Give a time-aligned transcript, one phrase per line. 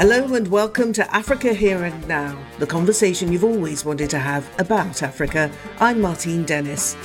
[0.00, 4.48] Hello and welcome to Africa Here and Now, the conversation you've always wanted to have
[4.58, 5.52] about Africa.
[5.78, 6.96] I'm Martine Dennis.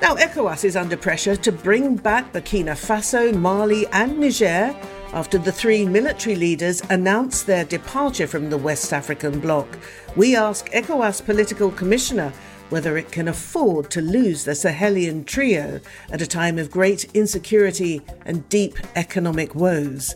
[0.00, 4.76] Now, ECOWAS is under pressure to bring back Burkina Faso, Mali, and Niger
[5.12, 9.66] after the three military leaders announced their departure from the West African bloc.
[10.14, 12.32] We ask ECOWAS political commissioner
[12.70, 15.80] whether it can afford to lose the Sahelian trio
[16.10, 20.14] at a time of great insecurity and deep economic woes.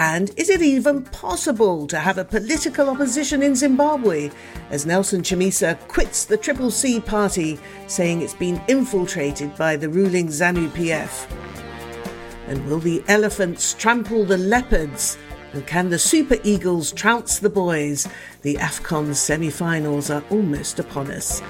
[0.00, 4.30] And is it even possible to have a political opposition in Zimbabwe
[4.70, 10.28] as Nelson Chamisa quits the Triple C party, saying it's been infiltrated by the ruling
[10.28, 11.28] ZANU PF?
[12.46, 15.18] And will the elephants trample the leopards?
[15.52, 18.06] And can the Super Eagles trounce the boys?
[18.42, 21.42] The AFCON semi finals are almost upon us.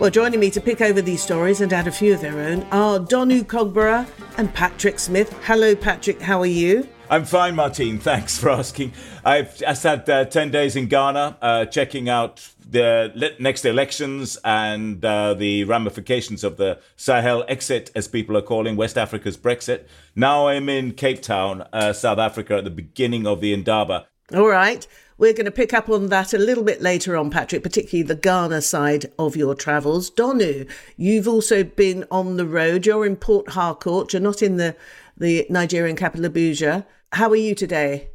[0.00, 2.64] Well, joining me to pick over these stories and add a few of their own
[2.72, 5.32] are Donu Kogbara and Patrick Smith.
[5.44, 6.88] Hello, Patrick, how are you?
[7.08, 7.98] I'm fine, Martine.
[8.00, 8.92] Thanks for asking.
[9.24, 15.02] I've just had uh, 10 days in Ghana uh, checking out the next elections and
[15.04, 19.86] uh, the ramifications of the Sahel exit, as people are calling West Africa's Brexit.
[20.16, 24.08] Now I'm in Cape Town, uh, South Africa, at the beginning of the Indaba.
[24.34, 24.86] All right.
[25.16, 28.16] We're going to pick up on that a little bit later on, Patrick, particularly the
[28.16, 30.10] Ghana side of your travels.
[30.10, 32.84] Donu, you've also been on the road.
[32.84, 34.12] You're in Port Harcourt.
[34.12, 34.74] You're not in the,
[35.16, 36.84] the Nigerian capital, Abuja.
[37.12, 38.08] How are you today?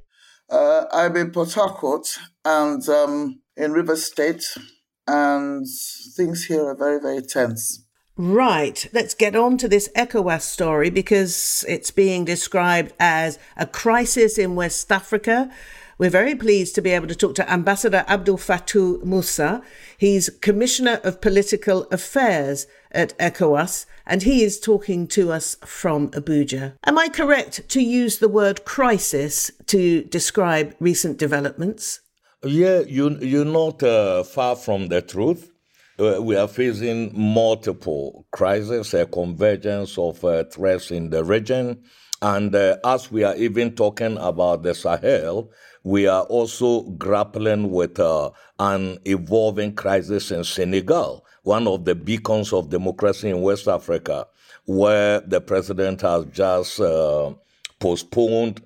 [0.50, 2.08] Uh, I'm in Port Harcourt
[2.44, 4.44] and um, in River State,
[5.08, 5.66] and
[6.18, 7.86] things here are very, very tense.
[8.18, 14.38] Right, let's get on to this ECOWAS story because it's being described as a crisis
[14.38, 15.50] in West Africa.
[16.00, 19.62] We're very pleased to be able to talk to Ambassador Abdel Fatau Musah.
[19.98, 26.76] He's Commissioner of Political Affairs at ECOWAS, and he is talking to us from Abuja.
[26.86, 32.00] Am I correct to use the word crisis to describe recent developments?
[32.46, 35.52] Yeah, you, you're not uh, far from the truth.
[36.00, 41.84] Uh, we are facing multiple crises, a convergence of uh, threats in the region.
[42.22, 45.52] And uh, as we are even talking about the Sahel,
[45.84, 52.52] we are also grappling with uh, an evolving crisis in Senegal, one of the beacons
[52.54, 54.28] of democracy in West Africa,
[54.66, 57.34] where the president has just uh,
[57.80, 58.62] postponed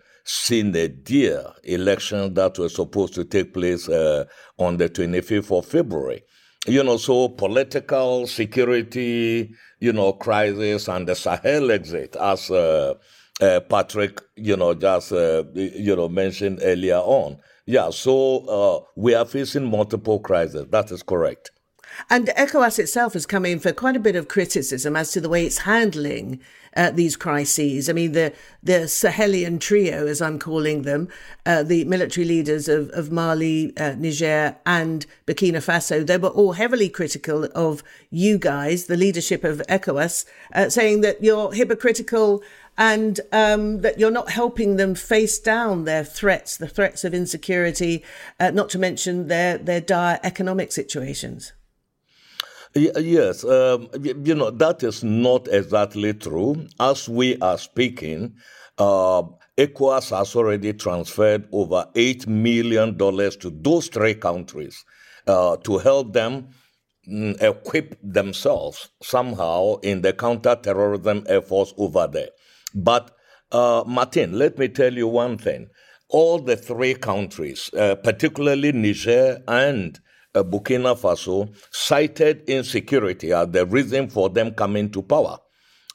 [1.04, 4.24] Deer elections that were supposed to take place uh,
[4.58, 6.24] on the 25th of February.
[6.66, 12.50] You know, so political security, you know, crisis and the Sahel exit as
[13.42, 17.38] uh, Patrick, you know, just uh, you know mentioned earlier on.
[17.66, 20.68] Yeah, so uh, we are facing multiple crises.
[20.70, 21.52] That is correct.
[22.10, 25.30] And ECOWAS itself has come in for quite a bit of criticism as to the
[25.30, 26.40] way it's handling
[26.76, 27.90] uh, these crises.
[27.90, 28.34] I mean, the
[28.64, 31.08] the Sahelian trio, as I'm calling them,
[31.46, 36.54] uh, the military leaders of, of Mali, uh, Niger, and Burkina Faso, they were all
[36.54, 42.42] heavily critical of you guys, the leadership of ECOWAS, uh, saying that you're hypocritical
[42.78, 48.04] and um, that you're not helping them face down their threats, the threats of insecurity,
[48.40, 51.54] uh, not to mention their, their dire economic situations.
[52.76, 56.68] Yes, um, you know, that is not exactly true.
[56.80, 58.36] As we are speaking,
[58.80, 59.22] uh,
[59.58, 64.84] ECOWAS has already transferred over $8 million to those three countries
[65.28, 66.50] uh, to help them
[67.08, 72.30] mm, equip themselves somehow in the counter-terrorism efforts over there.
[72.74, 73.12] But,
[73.52, 75.70] uh, Martin, let me tell you one thing.
[76.10, 80.00] All the three countries, uh, particularly Niger and
[80.36, 85.38] uh, Burkina Faso, cited insecurity as the reason for them coming to power.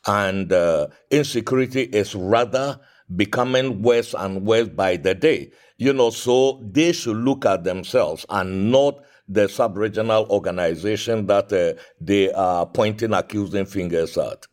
[0.07, 2.81] And uh, insecurity is rather
[3.15, 5.51] becoming worse and worse by the day.
[5.77, 11.81] You know, so they should look at themselves and not the sub-regional organization that uh,
[12.01, 14.47] they are pointing accusing fingers at.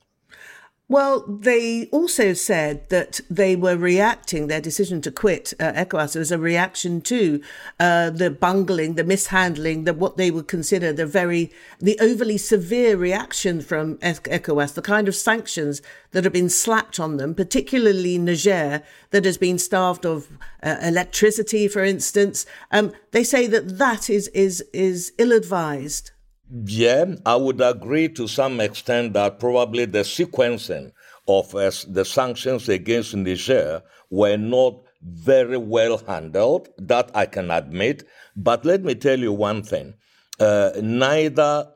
[0.87, 6.31] Well, they also said that they were reacting, their decision to quit uh, ECOWAS was
[6.31, 7.41] a reaction to
[7.79, 12.97] uh, the bungling, the mishandling, the, what they would consider the very, the overly severe
[12.97, 18.83] reaction from ECOWAS, the kind of sanctions that have been slapped on them, particularly Niger,
[19.09, 20.27] that has been starved of
[20.61, 22.45] uh, electricity, for instance.
[22.71, 26.11] Um, they say that that is, is, is ill advised.
[26.49, 30.91] Yeah, I would agree to some extent that probably the sequencing
[31.27, 33.81] of uh, the sanctions against Niger
[34.11, 36.69] were not very well handled.
[36.77, 38.03] That I can admit.
[38.35, 39.95] But let me tell you one thing
[40.39, 41.67] uh, neither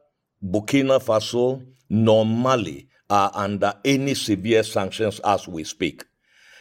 [0.43, 6.05] Burkina Faso nor Mali are under any severe sanctions as we speak.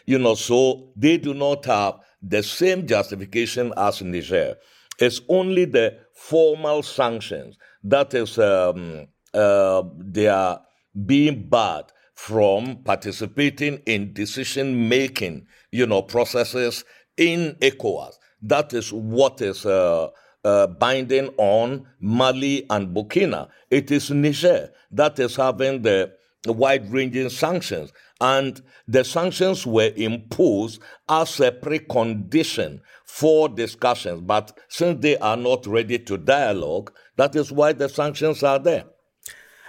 [0.06, 4.56] You know, so they do not have the same justification as Niger.
[4.98, 10.60] It's only the formal sanctions that is um, uh, they are
[11.06, 16.84] being barred from participating in decision making, you know, processes
[17.16, 18.14] in ECOWAS.
[18.42, 20.08] That is what is uh,
[20.44, 23.48] uh, binding on Mali and Burkina.
[23.70, 26.12] It is Niger that is having the
[26.46, 27.92] wide ranging sanctions.
[28.20, 34.22] And the sanctions were imposed as a precondition for discussions.
[34.22, 38.84] But since they are not ready to dialogue, that is why the sanctions are there.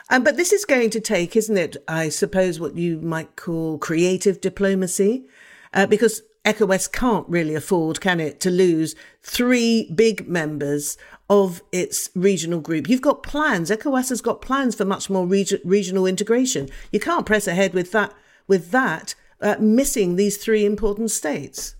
[0.09, 3.77] Um, but this is going to take, isn't it, I suppose, what you might call
[3.77, 5.25] creative diplomacy?
[5.71, 10.97] Uh, because ECOWAS can't really afford, can it, to lose three big members
[11.29, 12.89] of its regional group.
[12.89, 13.69] You've got plans.
[13.69, 16.69] ECOWAS has got plans for much more reg- regional integration.
[16.91, 18.13] You can't press ahead with that,
[18.49, 21.75] with that uh, missing these three important states.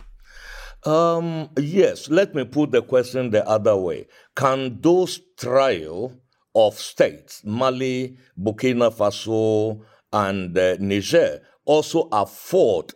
[0.86, 4.08] Um, yes, let me put the question the other way.
[4.36, 6.14] Can those trio
[6.56, 9.82] of states, Mali, Burkina Faso,
[10.14, 12.94] and uh, Niger, also afford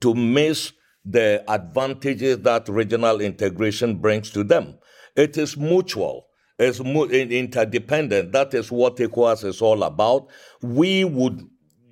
[0.00, 0.72] to miss
[1.04, 4.78] the advantages that regional integration brings to them.
[5.16, 6.26] It is mutual.
[6.58, 8.32] It's interdependent.
[8.32, 10.28] That is what ECOWAS is all about.
[10.62, 11.42] We would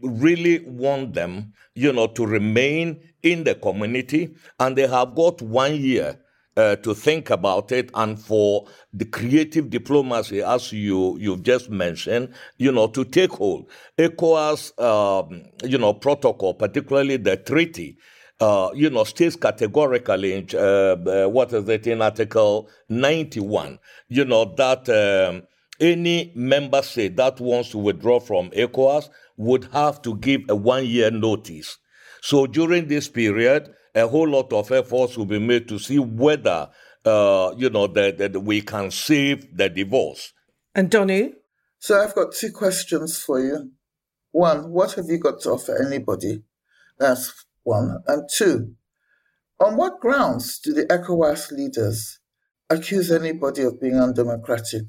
[0.02, 5.76] really want them, you know, to remain in the community, and they have got one
[5.76, 6.18] year
[6.56, 12.32] uh, to think about it and for the creative diplomacy, as you, you've just mentioned,
[12.58, 13.68] you know, to take hold.
[13.98, 17.96] ECOWAS, um, you know, protocol, particularly the treaty,
[18.40, 24.24] uh, you know, states categorically in, uh, uh, what is it in Article 91, you
[24.24, 25.42] know, that um,
[25.80, 30.86] any member state that wants to withdraw from ECOWAS would have to give a one
[30.86, 31.78] year notice.
[32.22, 36.68] So during this period, a whole lot of efforts will be made to see whether,
[37.04, 40.32] uh, you know, that, that we can save the divorce.
[40.74, 41.32] And Donny?
[41.78, 43.72] So I've got two questions for you.
[44.32, 46.42] One, what have you got to offer anybody?
[46.98, 48.02] That's one.
[48.06, 48.74] And two,
[49.58, 52.18] on what grounds do the ECOWAS leaders
[52.68, 54.84] accuse anybody of being undemocratic?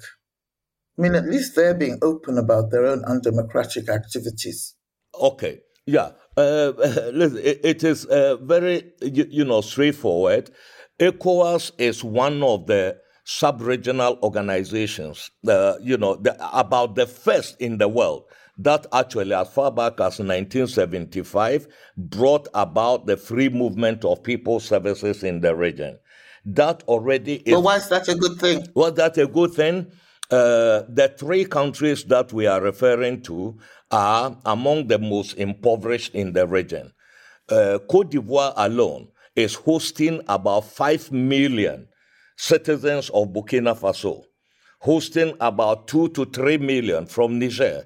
[0.98, 4.76] I mean, at least they're being open about their own undemocratic activities.
[5.20, 6.12] Okay, yeah.
[6.38, 6.72] Uh,
[7.14, 10.52] listen, it, it is uh, very, you, you, know, straightforward.
[11.00, 17.78] ECOWAS is one of the sub-regional organizations, uh, you know, the, about the first in
[17.78, 18.26] the world
[18.64, 21.68] that actually, as far back as 1975,
[21.98, 25.98] brought about the free movement of people services in the region.
[26.46, 27.54] That already is.
[27.54, 28.68] But why is that a good thing?
[28.76, 29.92] Was that a good thing?
[30.32, 33.58] Uh, the three countries that we are referring to
[33.92, 36.94] are among the most impoverished in the region.
[37.50, 41.86] Uh, Cote d'Ivoire alone is hosting about 5 million
[42.38, 44.24] citizens of Burkina Faso,
[44.80, 47.84] hosting about 2 to 3 million from Niger,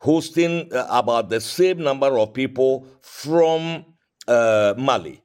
[0.00, 3.84] hosting uh, about the same number of people from
[4.26, 5.22] uh, Mali.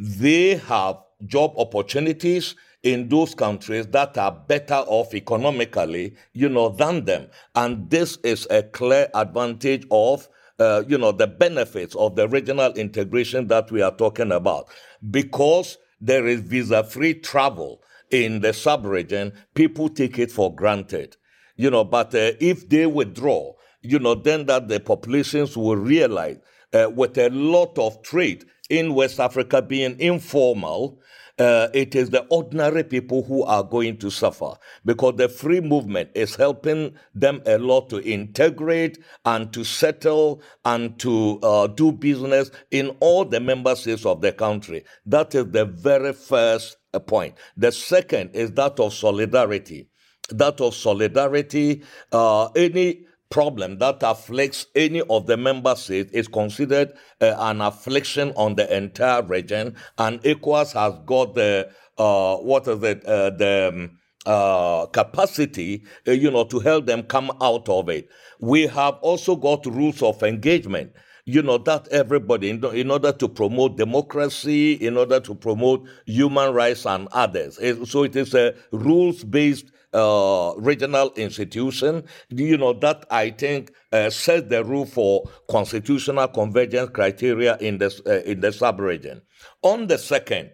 [0.00, 0.96] They have
[1.26, 2.54] job opportunities
[2.86, 7.26] in those countries that are better off economically, you know, than them.
[7.56, 12.72] And this is a clear advantage of uh, you know, the benefits of the regional
[12.74, 14.68] integration that we are talking about.
[15.10, 21.16] Because there is visa-free travel in the sub-region, people take it for granted.
[21.56, 26.38] You know, but uh, if they withdraw, you know, then that the populations will realize
[26.72, 31.00] uh, with a lot of trade in West Africa being informal,
[31.38, 34.52] uh, it is the ordinary people who are going to suffer
[34.84, 40.98] because the free movement is helping them a lot to integrate and to settle and
[40.98, 44.84] to uh, do business in all the member states of the country.
[45.04, 46.76] That is the very first
[47.06, 47.34] point.
[47.56, 49.88] The second is that of solidarity.
[50.30, 56.92] That of solidarity, uh, any problem that afflicts any of the member states is considered
[57.20, 61.68] uh, an affliction on the entire region, and ECOWAS has got the
[61.98, 67.02] uh, what is it uh, the um, uh, capacity, uh, you know, to help them
[67.02, 68.08] come out of it.
[68.40, 70.92] We have also got rules of engagement
[71.26, 76.86] you know, that everybody, in, order to promote democracy, in order to promote human rights
[76.86, 77.58] and others.
[77.90, 84.10] So it is a rules based uh, regional institution, you know, that I think uh,
[84.10, 89.22] sets the rule for constitutional convergence criteria in the, uh, in the sub-region.
[89.62, 90.50] On the second,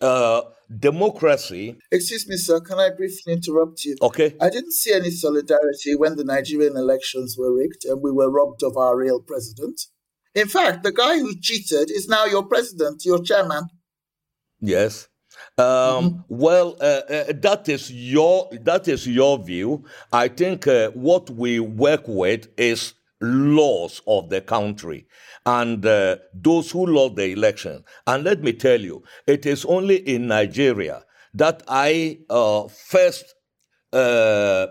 [0.00, 0.40] uh,
[0.76, 1.76] democracy.
[1.90, 2.60] Excuse me, sir.
[2.60, 3.96] Can I briefly interrupt you?
[4.00, 4.34] Okay.
[4.40, 8.62] I didn't see any solidarity when the Nigerian elections were rigged and we were robbed
[8.62, 9.80] of our real president.
[10.34, 13.64] In fact, the guy who cheated is now your president, your chairman.
[14.60, 15.08] Yes.
[15.58, 16.18] Um, mm-hmm.
[16.28, 19.84] Well, uh, uh, that is your that is your view.
[20.12, 25.06] I think uh, what we work with is laws of the country
[25.44, 27.84] and uh, those who lost the election.
[28.06, 33.34] And let me tell you, it is only in Nigeria that I uh, first
[33.92, 34.68] uh,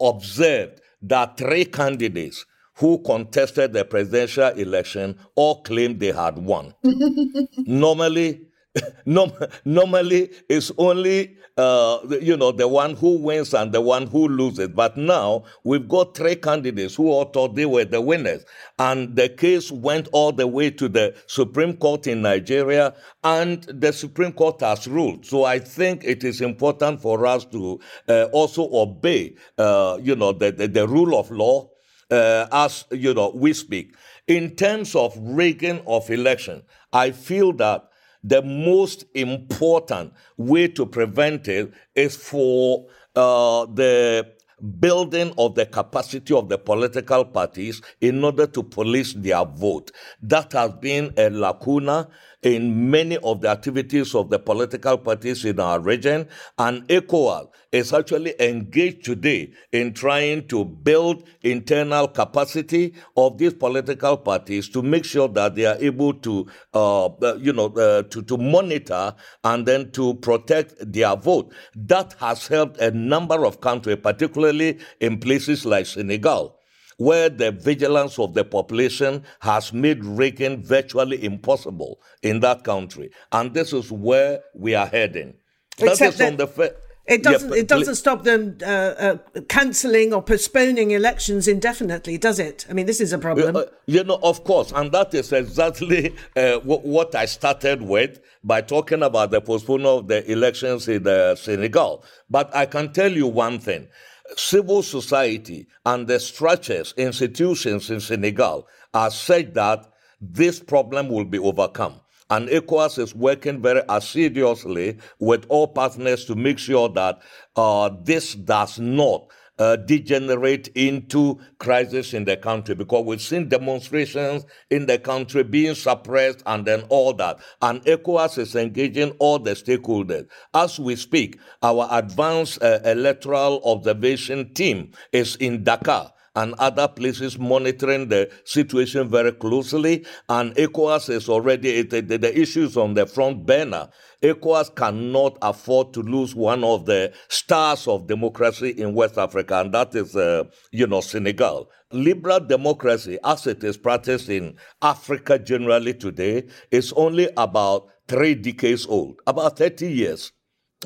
[0.00, 2.44] observed that three candidates
[2.76, 6.74] who contested the presidential election all claimed they had won.
[7.58, 8.47] Normally,
[9.64, 14.68] normally it's only uh, you know the one who wins and the one who loses.
[14.68, 18.44] But now we've got three candidates who all thought they were the winners.
[18.78, 22.94] And the case went all the way to the supreme court in nigeria
[23.24, 25.26] and the supreme court has ruled.
[25.26, 30.32] So i think it is important for us to uh, also obey uh, you know
[30.32, 31.68] the, the, the, rule of law
[32.10, 33.96] uh, as you know we speak.
[34.28, 37.87] In terms of rigging of election i feel that
[38.22, 44.32] the most important way to prevent it is for uh, the
[44.80, 49.92] building of the capacity of the political parties in order to police their vote.
[50.22, 52.08] That has been a lacuna
[52.42, 56.28] in many of the activities of the political parties in our region.
[56.58, 64.16] And ECOWAS is actually engaged today in trying to build internal capacity of these political
[64.16, 68.22] parties to make sure that they are able to, uh, uh you know, uh, to,
[68.22, 69.14] to monitor
[69.44, 71.52] and then to protect their vote.
[71.74, 76.57] That has helped a number of countries, particularly in places like Senegal
[76.98, 83.10] where the vigilance of the population has made rigging virtually impossible in that country.
[83.32, 85.34] And this is where we are heading.
[85.78, 86.74] Except that- on the
[87.08, 87.50] it doesn't.
[87.50, 89.16] Yeah, it doesn't stop them uh, uh,
[89.48, 92.66] cancelling or postponing elections indefinitely, does it?
[92.68, 93.56] I mean, this is a problem.
[93.56, 98.60] Uh, you know, of course, and that is exactly uh, what I started with by
[98.60, 102.04] talking about the postponement of the elections in uh, Senegal.
[102.28, 103.88] But I can tell you one thing:
[104.36, 111.38] civil society and the structures, institutions in Senegal are such that this problem will be
[111.38, 112.00] overcome.
[112.30, 117.20] And ECOWAS is working very assiduously with all partners to make sure that
[117.56, 119.28] uh, this does not
[119.58, 125.74] uh, degenerate into crisis in the country because we've seen demonstrations in the country being
[125.74, 127.38] suppressed and then all that.
[127.62, 130.26] And ECOWAS is engaging all the stakeholders.
[130.54, 137.36] As we speak, our advanced uh, electoral observation team is in Dakar and other places
[137.36, 140.06] monitoring the situation very closely.
[140.28, 143.88] And ECOWAS is already, the, the, issues on the front burner.
[144.22, 149.74] ECOWAS cannot afford to lose one of the stars of democracy in West Africa, and
[149.74, 151.70] that is, uh, you know, Senegal.
[151.90, 158.86] Liberal democracy, as it is practiced in Africa generally today, is only about three decades
[158.86, 160.32] old, about 30 years,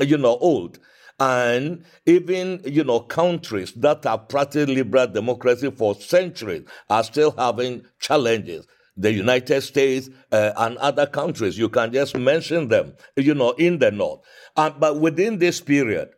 [0.00, 0.78] you know, old.
[1.20, 7.84] And even, you know, countries that have practiced liberal democracy for centuries are still having
[8.00, 8.66] challenges.
[8.96, 13.78] The United States uh, and other countries, you can just mention them, you know, in
[13.78, 14.20] the North.
[14.54, 16.10] But within this period,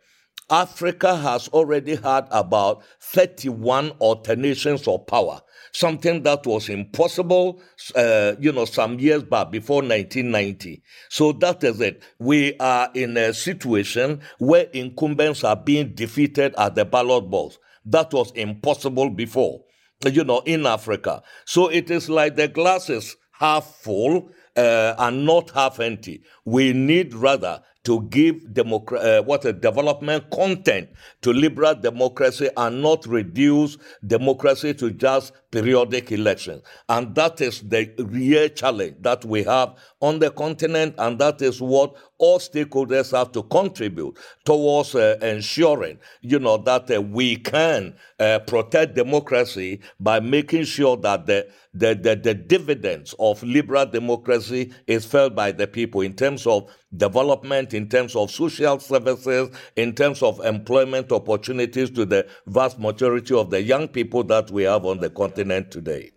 [0.50, 5.40] Africa has already had about 31 alternations of power
[5.74, 7.60] something that was impossible,
[7.96, 10.82] uh, you know, some years back before 1990.
[11.10, 12.02] So that is it.
[12.18, 17.58] We are in a situation where incumbents are being defeated at the ballot box.
[17.84, 19.64] That was impossible before,
[20.04, 21.22] you know, in Africa.
[21.44, 26.22] So it is like the glass is half full uh, and not half empty.
[26.44, 30.88] We need rather to give democra- uh, what a development content
[31.22, 33.76] to liberal democracy and not reduce
[34.06, 36.62] democracy to just periodic elections.
[36.88, 41.60] And that is the real challenge that we have on the continent, and that is
[41.62, 47.94] what all stakeholders have to contribute towards uh, ensuring, you know, that uh, we can
[48.18, 54.72] uh, protect democracy by making sure that the, the, the, the dividends of liberal democracy
[54.86, 59.94] is felt by the people in terms of development, in terms of social services, in
[59.94, 64.84] terms of employment opportunities to the vast majority of the young people that we have
[64.84, 66.10] on the continent today.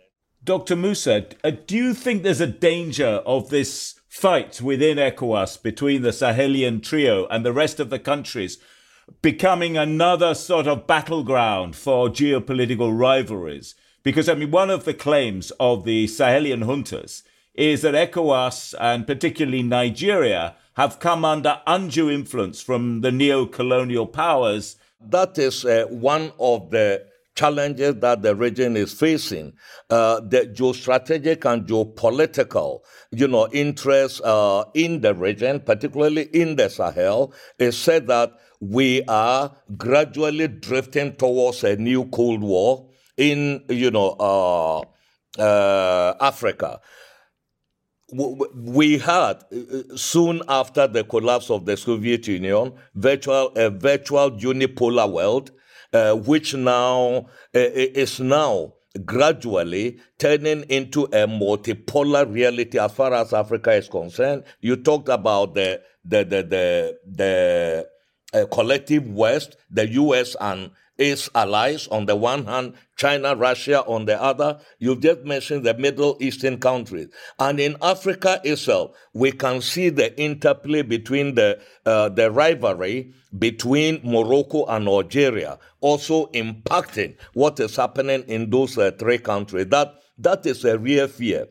[0.44, 0.76] Dr.
[0.76, 6.10] Musah, uh, do you think there's a danger of this fight within ECOWAS between the
[6.10, 8.58] Sahelian trio and the rest of the countries
[9.22, 13.76] becoming another sort of battleground for geopolitical rivalries?
[14.04, 19.06] Because, I mean, one of the claims of the Sahelian juntas is that ECOWAS and
[19.06, 24.78] particularly Nigeria have come under undue influence from the neo colonial powers.
[25.02, 27.06] That is uh, one of the
[27.38, 29.54] challenges that the region is facing,
[29.90, 36.68] uh, the geostrategic and geopolitical, you know, interests uh, in the region, particularly in the
[36.70, 43.92] Sahel, is said that we are gradually drifting towards a new Cold War in, you
[43.92, 44.82] know, uh,
[45.40, 46.82] uh Africa.
[48.14, 55.12] We had uh, soon after the collapse of the Soviet Union virtual a virtual unipolar
[55.12, 55.52] world
[56.26, 58.74] which now uh, is now
[59.06, 64.44] gradually turning into a multipolar reality as far as Africa is concerned.
[64.62, 67.88] You talked about the the the the, the
[68.34, 70.36] uh, collective West, the U.S.
[70.40, 74.60] and its allies on the one hand, China, Russia on the other.
[74.80, 77.08] You've just mentioned the Middle Eastern countries.
[77.40, 84.02] And in Africa itself, we can see the interplay between the, uh, the rivalry between
[84.04, 89.68] Morocco and Algeria, also impacting what is happening in those uh, three countries.
[89.68, 91.48] That, that is a real fear.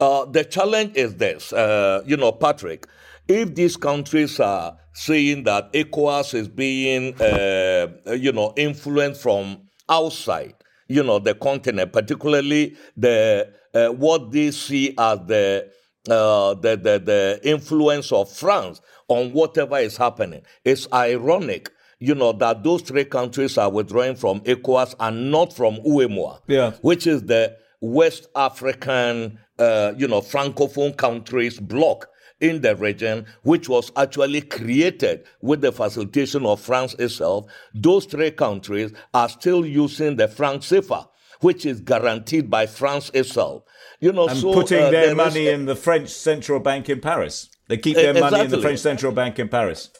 [0.00, 2.86] Uh, the challenge is this, uh, you know, Patrick,
[3.28, 10.54] if these countries are saying that ECOWAS is being, uh, you know, influenced from outside,
[10.88, 15.68] you know, the continent, particularly the uh, what they see as the,
[16.08, 20.42] uh, the, the the influence of France on whatever is happening.
[20.64, 25.76] It's ironic you know, that those three countries are withdrawing from ECOWAS and not from
[25.76, 26.72] UEMOA, yeah.
[26.82, 32.06] which is the West African, uh, you know, Francophone countries bloc
[32.40, 38.30] in the region, which was actually created with the facilitation of France itself, those three
[38.30, 41.08] countries are still using the franc CFA,
[41.40, 43.62] which is guaranteed by France itself.
[44.00, 47.00] You know, and so, putting uh, their money is, in the French central bank in
[47.00, 47.48] Paris.
[47.68, 48.30] They keep their exactly.
[48.38, 49.90] money in the French central bank in Paris.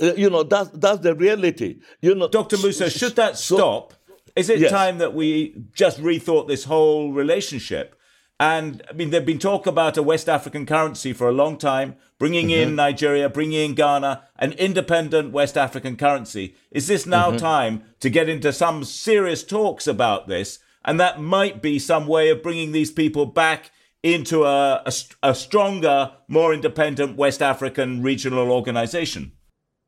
[0.00, 1.76] Uh, you know, that's that's the reality.
[2.00, 2.56] You know, Dr.
[2.56, 3.92] Musah, should that stop?
[3.92, 3.98] So,
[4.36, 4.70] is it yes.
[4.70, 7.96] time that we just rethought this whole relationship?
[8.40, 11.96] And I mean, there've been talk about a West African currency for a long time,
[12.18, 12.70] bringing mm-hmm.
[12.70, 16.56] in Nigeria, bringing in Ghana, an independent West African currency.
[16.70, 17.38] Is this now mm-hmm.
[17.38, 20.58] time to get into some serious talks about this?
[20.84, 23.70] And that might be some way of bringing these people back
[24.02, 24.92] into a, a,
[25.22, 29.32] a stronger, more independent West African regional organization.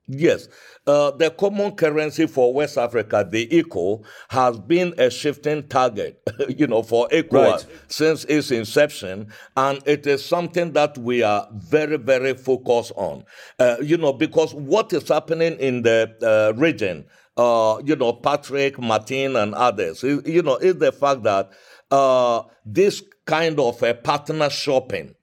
[0.09, 0.49] Yes.
[0.87, 6.69] Uh, the common currency for West Africa, the ECO, has been a shifting target, you
[6.69, 7.67] know, for ECO right.
[7.89, 9.33] since its inception.
[9.57, 13.25] And it is something that we are very, very focused on,
[13.59, 18.79] uh, you know, because what is happening in the uh, region, uh, you know, Patrick,
[18.79, 21.51] Martin, and others, you know, is the fact that
[21.91, 25.15] uh, this kind of a partner shopping,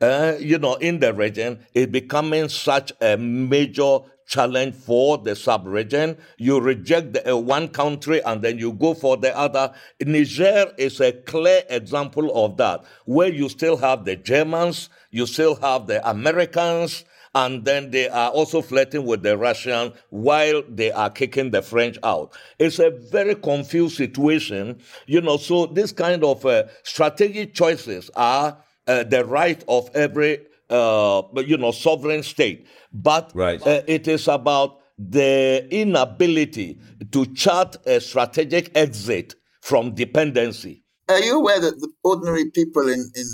[0.00, 6.16] uh, you know, in the region is becoming such a major challenge for the sub-region.
[6.38, 9.72] You reject the, uh, one country and then you go for the other.
[10.04, 15.54] Niger is a clear example of that, where you still have the Germans, you still
[15.56, 21.10] have the Americans, and then they are also flirting with the Russian while they are
[21.10, 22.34] kicking the French out.
[22.58, 25.36] It's a very confused situation, you know.
[25.36, 31.56] So this kind of uh, strategic choices are uh, the right of every, uh, you
[31.56, 32.66] know, sovereign state.
[32.92, 33.64] But right.
[33.66, 36.80] uh, it is about the inability
[37.12, 40.82] to chart a strategic exit from dependency.
[41.08, 43.26] Are you aware that the ordinary people in, in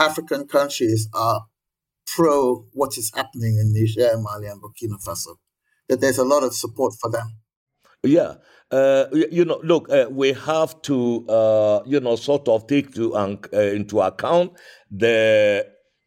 [0.00, 1.42] African countries are
[2.06, 5.36] pro what is happening in Niger, Mali, and Burkina Faso?
[5.88, 7.38] That there's a lot of support for them.
[8.02, 8.34] Yeah,
[8.70, 13.14] uh, you know, look, uh, we have to, uh, you know, sort of take to,
[13.14, 14.52] uh, into account
[14.90, 15.66] the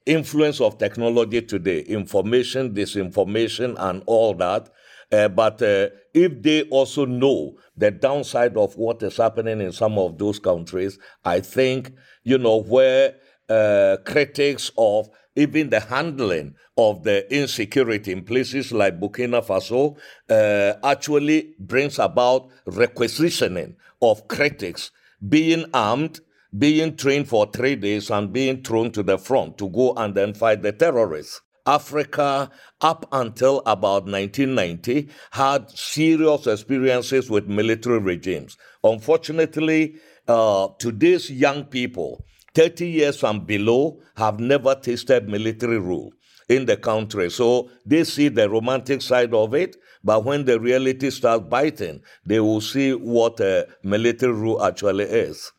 [0.10, 4.70] influence of technology today, information, disinformation, and all that.
[5.12, 9.98] Uh, but uh, if they also know the downside of what is happening in some
[9.98, 11.94] of those countries, I think,
[12.24, 13.16] you know, where
[13.50, 19.98] uh, critics of even the handling of the insecurity in places like Burkina Faso
[20.30, 24.92] uh, actually brings about requisitioning of critics
[25.28, 26.20] being armed
[26.58, 30.34] being trained for three days and being thrown to the front to go and then
[30.34, 31.42] fight the terrorists.
[31.66, 32.50] Africa,
[32.82, 38.58] up until about 1990, had serious experiences with military regimes.
[38.84, 39.96] Unfortunately,
[40.28, 46.12] uh, today's young people, 30 years and below, have never tasted military rule
[46.48, 47.30] in the country.
[47.30, 52.40] So they see the romantic side of it, but when the reality starts biting, they
[52.40, 55.52] will see what a military rule actually is.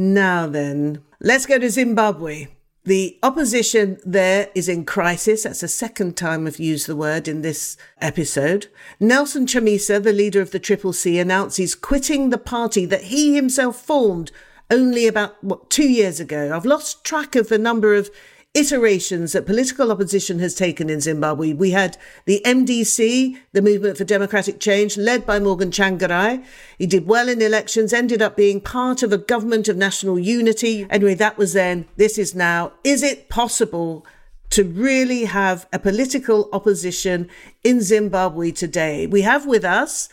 [0.00, 2.46] Now then, let's go to Zimbabwe.
[2.84, 5.42] The opposition there is in crisis.
[5.42, 8.68] That's the second time I've used the word in this episode.
[9.00, 13.34] Nelson Chamisa, the leader of the Triple C, announced he's quitting the party that he
[13.34, 14.30] himself formed
[14.70, 16.54] only about, what, two years ago.
[16.54, 18.08] I've lost track of the number of
[18.58, 21.52] iterations that political opposition has taken in Zimbabwe.
[21.52, 26.44] We had the MDC, the Movement for Democratic Change, led by Morgan Tsvangirai.
[26.76, 30.88] He did well in elections, ended up being part of a government of national unity.
[30.90, 31.86] Anyway, that was then.
[31.96, 32.72] This is now.
[32.82, 34.04] Is it possible
[34.50, 37.28] to really have a political opposition
[37.62, 39.06] in Zimbabwe today?
[39.06, 40.08] We have with us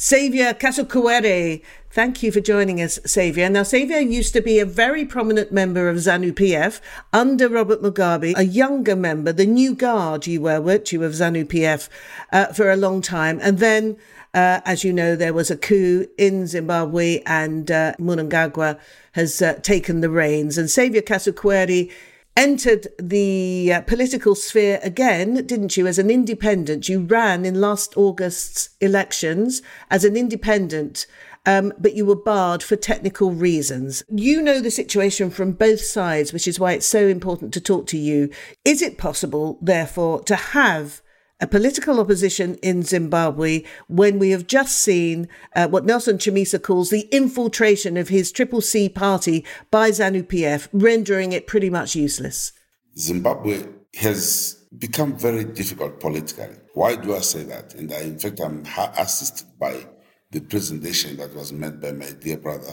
[0.00, 1.60] Saviour Kasukuwere.
[1.90, 3.50] Thank you for joining us, Saviour.
[3.50, 6.80] Now, Saviour used to be a very prominent member of ZANU PF
[7.12, 11.44] under Robert Mugabe, a younger member, the new guard you were, weren't you, of ZANU
[11.44, 11.90] PF
[12.32, 13.40] uh, for a long time.
[13.42, 13.98] And then,
[14.32, 18.80] uh, as you know, there was a coup in Zimbabwe and uh, Mnangagwa
[19.12, 20.56] has uh, taken the reins.
[20.56, 21.92] And Saviour Kasukuwere
[22.36, 26.88] entered the uh, political sphere again, didn't you, as an independent?
[26.88, 31.06] You ran in last August's elections as an independent.
[31.46, 34.02] Um, but you were barred for technical reasons.
[34.10, 37.86] You know the situation from both sides, which is why it's so important to talk
[37.88, 38.30] to you.
[38.64, 41.00] Is it possible, therefore, to have
[41.40, 46.90] a political opposition in Zimbabwe when we have just seen uh, what Nelson Chamisa calls
[46.90, 52.52] the infiltration of his Triple C party by ZANU PF, rendering it pretty much useless.
[52.98, 53.64] Zimbabwe
[53.96, 56.56] has become very difficult politically.
[56.74, 57.74] Why do I say that?
[57.74, 58.64] And I, in fact, I'm
[58.98, 59.86] assisted by
[60.30, 62.72] the presentation that was made by my dear brother,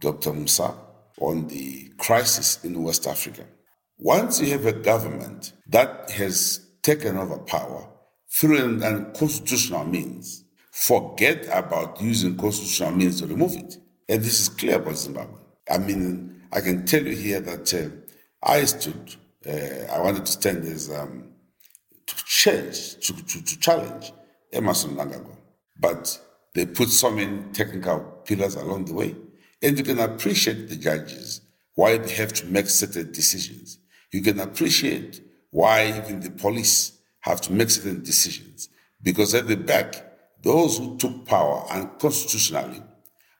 [0.00, 0.30] Dr.
[0.30, 0.76] Musah,
[1.20, 3.44] on the crisis in West Africa.
[3.98, 7.88] Once you have a government that has taken over power,
[8.34, 10.44] through an unconstitutional means.
[10.72, 13.78] Forget about using constitutional means to remove it.
[14.08, 15.38] And this is clear about Zimbabwe.
[15.70, 17.88] I mean, I can tell you here that uh,
[18.42, 19.14] I stood,
[19.46, 21.30] uh, I wanted to stand as um,
[22.06, 24.12] to change, to, to, to challenge
[24.52, 25.36] Emmerson Mnangagwa.
[25.78, 26.20] But
[26.54, 29.14] they put so many technical pillars along the way.
[29.62, 31.40] And you can appreciate the judges,
[31.74, 33.78] why they have to make certain decisions.
[34.12, 36.93] You can appreciate why even the police
[37.24, 38.68] have to make certain decisions
[39.02, 39.94] because at the back,
[40.42, 42.82] those who took power unconstitutionally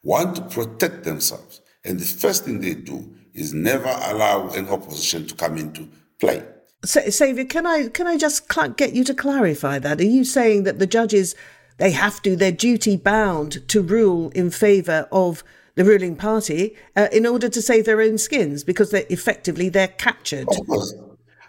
[0.03, 1.61] want to protect themselves.
[1.85, 5.87] And the first thing they do is never allow an opposition to come into
[6.18, 6.42] play.
[6.83, 10.01] So, Saviour, can I can I just cl- get you to clarify that?
[10.01, 11.35] Are you saying that the judges
[11.77, 15.44] they have to, they're duty bound to rule in favour of
[15.75, 19.88] the ruling party uh, in order to save their own skins because they're effectively they're
[19.88, 20.49] captured?
[20.49, 20.94] Of course,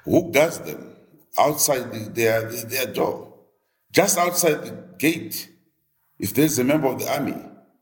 [0.04, 0.95] who does them?
[1.38, 3.34] Outside the, their, their door,
[3.92, 5.50] just outside the gate.
[6.18, 7.36] If there's a member of the army,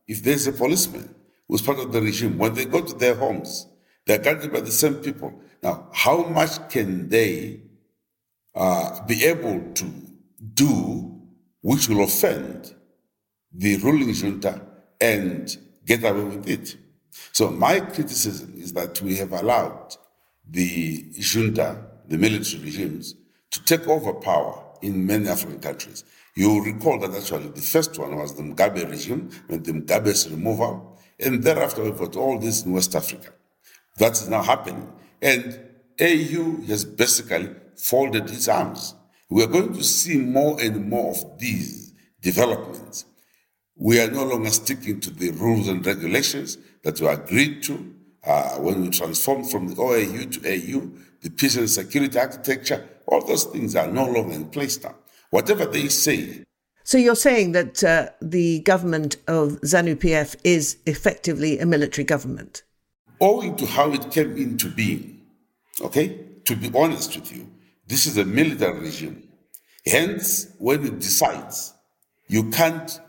[0.07, 1.13] if there's a policeman
[1.47, 3.67] who's part of the regime, when they go to their homes,
[4.05, 5.33] they're guarded by the same people.
[5.61, 7.61] Now, how much can they
[8.55, 9.85] uh, be able to
[10.53, 11.21] do
[11.61, 12.73] which will offend
[13.53, 14.61] the ruling junta
[14.99, 16.77] and get away with it?
[17.31, 19.95] So, my criticism is that we have allowed
[20.49, 23.15] the junta, the military regimes,
[23.53, 26.03] to take over power in many African countries.
[26.35, 30.99] You recall that actually the first one was the Mugabe regime, when the Mugabe's removal,
[31.19, 33.29] and thereafter we've got all this in West Africa.
[33.97, 34.91] That is now happening.
[35.21, 35.59] And
[36.01, 38.95] AU has basically folded its arms.
[39.29, 43.05] We are going to see more and more of these developments.
[43.75, 47.93] We are no longer sticking to the rules and regulations that were agreed to
[48.25, 50.91] uh, when we transformed from the OAU to AU,
[51.23, 54.95] the peace and security architecture all those things are no longer in place now.
[55.29, 56.43] Whatever they say.
[56.83, 62.63] So you're saying that uh, the government of ZANU PF is effectively a military government?
[63.21, 65.21] Owing to how it came into being,
[65.81, 66.19] okay?
[66.45, 67.49] To be honest with you,
[67.87, 69.23] this is a military regime.
[69.85, 71.73] Hence, when it decides,
[72.27, 72.99] you can't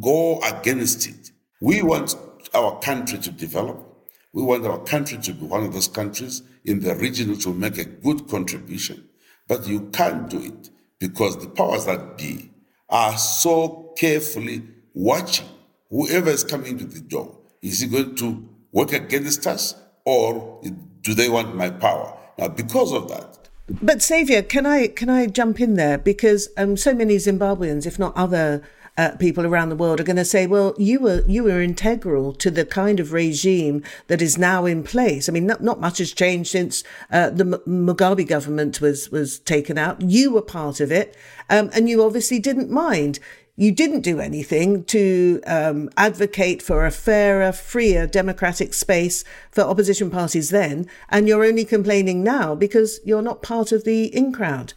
[0.00, 1.32] go against it.
[1.60, 2.14] We want
[2.54, 3.87] our country to develop.
[4.32, 7.54] We want our country to be one of those countries in the region which will
[7.54, 9.08] make a good contribution.
[9.46, 12.50] But you can't do it because the powers that be
[12.88, 14.62] are so carefully
[14.94, 15.46] watching
[15.90, 17.38] whoever is coming to the door.
[17.62, 20.60] Is he going to work against us or
[21.02, 22.16] do they want my power?
[22.38, 23.48] Now, because of that.
[23.82, 27.98] But Saviour, can I can I jump in there because um, so many Zimbabweans, if
[27.98, 28.62] not other
[28.98, 32.34] uh, people around the world are going to say, well, you were you were integral
[32.34, 35.28] to the kind of regime that is now in place.
[35.28, 39.78] I mean, not, not much has changed since uh, the Mugabe government was was taken
[39.78, 40.02] out.
[40.02, 41.16] You were part of it,
[41.48, 43.20] um, and you obviously didn't mind.
[43.58, 50.10] you didn't do anything to um, advocate for a fairer, freer democratic space for opposition
[50.10, 54.74] parties then, and you're only complaining now because you're not part of the in crowd.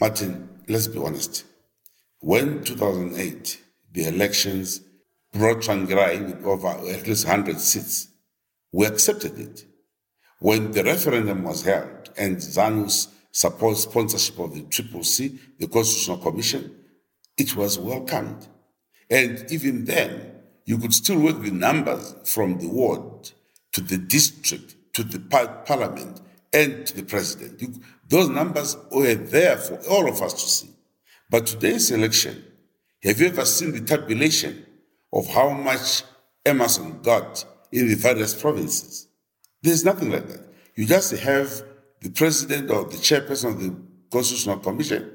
[0.00, 1.44] Martin, let's be honest.
[2.24, 3.60] When 2008,
[3.92, 4.80] the elections
[5.32, 8.10] brought Tsvangirai with over at least 100 seats,
[8.70, 9.64] we accepted it.
[10.38, 16.18] When the referendum was held and ZANU's support sponsorship of the Triple C, the Constitutional
[16.18, 16.72] Commission,
[17.36, 18.46] it was welcomed.
[19.10, 20.30] And even then,
[20.64, 23.32] you could still work with numbers from the ward
[23.72, 26.20] to the district to the par- parliament
[26.52, 27.60] and to the president.
[27.60, 27.74] You,
[28.08, 30.72] those numbers were there for all of us to see.
[31.32, 32.44] But today's election,
[33.02, 34.66] have you ever seen the tabulation
[35.14, 36.02] of how much
[36.44, 37.42] Emmerson got
[37.72, 39.08] in the various provinces?
[39.62, 40.46] There's nothing like that.
[40.74, 41.62] You just have
[42.02, 43.74] the president or the chairperson of the
[44.10, 45.10] Constitutional Commission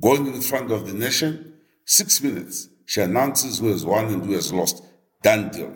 [0.00, 1.54] going in front of the nation,
[1.84, 4.82] six minutes, she announces who has won and who has lost.
[5.22, 5.72] Done deal.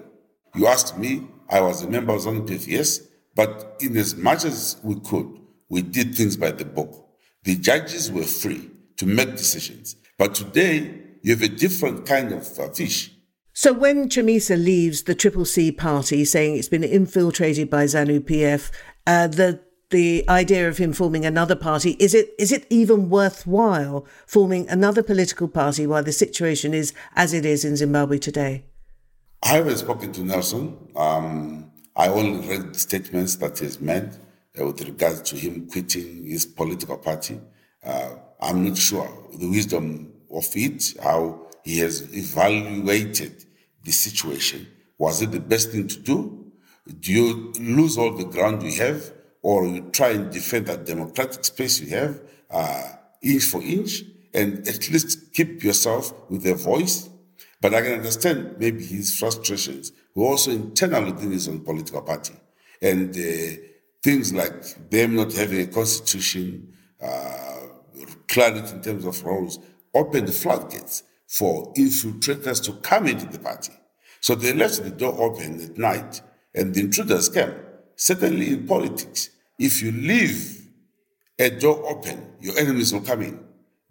[0.56, 2.98] You asked me, I was a member of ZANU-PF, yes,
[3.36, 7.10] but in as much as we could, we did things by the book.
[7.44, 9.96] The judges were free to make decisions.
[10.18, 13.10] But today, you have a different kind of uh, fish.
[13.52, 18.70] So when Chamisa leaves the Triple C party, saying it's been infiltrated by ZANU PF,
[19.06, 24.04] uh, the the idea of him forming another party is it is it even worthwhile
[24.26, 28.64] forming another political party while the situation is as it is in Zimbabwe today?
[29.42, 30.76] I haven't spoken to Nelson.
[30.96, 34.10] Um, I only read the statements that he's made
[34.58, 37.40] uh, with regards to him quitting his political party.
[37.84, 43.44] Uh, I'm not sure the wisdom of it, how he has evaluated
[43.82, 44.66] the situation.
[44.98, 46.52] Was it the best thing to do?
[47.00, 51.44] Do you lose all the ground you have, or you try and defend that democratic
[51.44, 54.02] space you have, uh, inch for inch,
[54.32, 57.08] and at least keep yourself with a voice?
[57.60, 62.34] But I can understand maybe his frustrations, who also internal within his own political party,
[62.82, 63.56] and uh,
[64.02, 67.53] things like them not having a constitution, uh,
[68.34, 69.60] clarity in terms of roles,
[69.94, 73.72] opened the floodgates for infiltrators to come into the party.
[74.20, 76.20] So they left the door open at night
[76.54, 77.54] and the intruders came.
[77.96, 80.68] Certainly in politics, if you leave
[81.38, 83.38] a door open, your enemies will come in.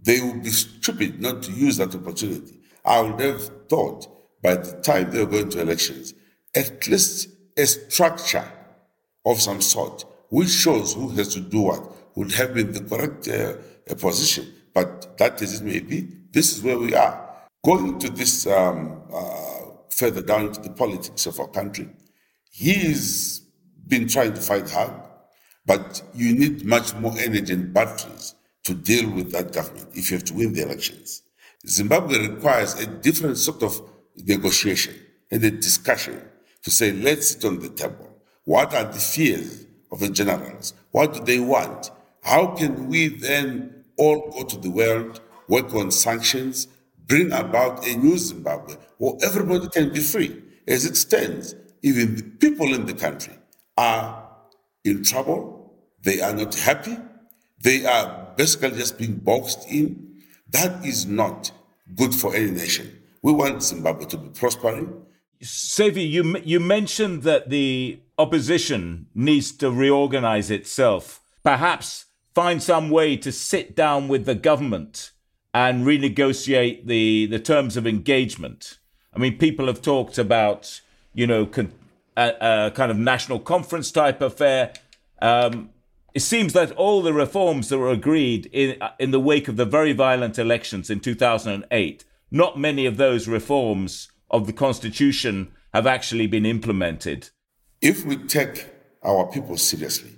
[0.01, 2.59] They will be stupid not to use that opportunity.
[2.83, 4.07] I would have thought
[4.41, 6.13] by the time they were going to elections,
[6.53, 8.45] at least a structure
[9.25, 13.27] of some sort, which shows who has to do what, would have been the correct
[13.27, 13.53] uh,
[13.97, 14.53] position.
[14.73, 16.07] But that is it may be.
[16.31, 17.19] This is where we are.
[17.63, 21.89] Going to this um, uh, further down to the politics of our country,
[22.51, 23.41] he's
[23.87, 24.93] been trying to fight hard,
[25.65, 30.17] but you need much more energy and batteries to deal with that government if you
[30.17, 31.23] have to win the elections.
[31.67, 33.81] Zimbabwe requires a different sort of
[34.17, 34.95] negotiation
[35.31, 36.21] and a discussion
[36.63, 38.09] to say, let's sit on the table.
[38.45, 40.73] What are the fears of the generals?
[40.91, 41.91] What do they want?
[42.23, 46.67] How can we then all go to the world, work on sanctions,
[47.05, 50.41] bring about a new Zimbabwe where everybody can be free?
[50.67, 53.33] As it stands, even the people in the country
[53.77, 54.29] are
[54.85, 56.97] in trouble, they are not happy,
[57.61, 60.21] they are basically just being boxed in.
[60.49, 61.51] That is not
[61.95, 63.01] good for any nation.
[63.21, 64.93] We want Zimbabwe to be prospering.
[65.41, 71.21] Sevi, you you mentioned that the opposition needs to reorganize itself.
[71.43, 75.11] Perhaps find some way to sit down with the government
[75.53, 78.79] and renegotiate the, the terms of engagement.
[79.13, 80.81] I mean, people have talked about,
[81.13, 81.73] you know, con-
[82.17, 84.73] a, a, kind of national conference type affair.
[85.21, 85.69] Um,
[86.13, 89.65] it seems that all the reforms that were agreed in, in the wake of the
[89.65, 96.27] very violent elections in 2008, not many of those reforms of the constitution have actually
[96.27, 97.29] been implemented.
[97.81, 98.67] If we take
[99.03, 100.15] our people seriously,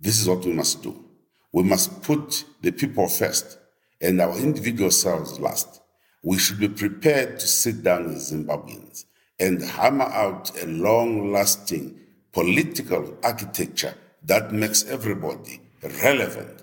[0.00, 1.09] this is what we must do.
[1.52, 3.58] We must put the people first
[4.00, 5.80] and our individual selves last.
[6.22, 9.04] We should be prepared to sit down as Zimbabweans
[9.38, 11.98] and hammer out a long lasting
[12.32, 15.60] political architecture that makes everybody
[16.02, 16.62] relevant.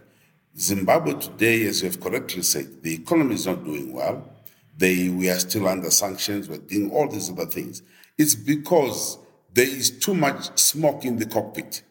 [0.57, 4.23] Zimbabwe today, as you have correctly said, the economy is not doing well.
[4.77, 7.81] They, we are still under sanctions, we're doing all these other things.
[8.17, 9.17] It's because
[9.53, 11.81] there is too much smoke in the cockpit.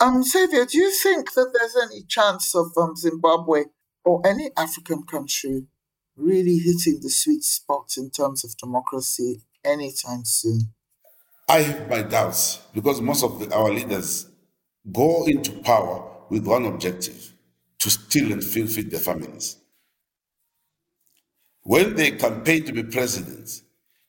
[0.00, 3.64] Um, Xavier, do you think that there's any chance of um, Zimbabwe
[4.04, 5.66] or any African country
[6.16, 10.72] really hitting the sweet spot in terms of democracy anytime soon?
[11.48, 14.28] I have my doubts because most of the, our leaders
[14.90, 17.32] go into power with one objective
[17.78, 19.56] to steal and feed their families.
[21.62, 23.62] When they campaign to be presidents,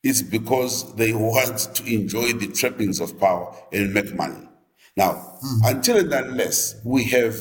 [0.03, 4.47] it's because they want to enjoy the trappings of power and make money.
[4.95, 5.71] Now, mm.
[5.71, 7.35] until and unless we have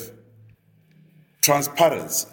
[1.43, 2.29] transparency,